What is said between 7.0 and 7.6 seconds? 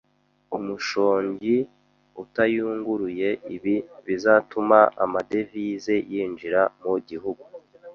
Gihugu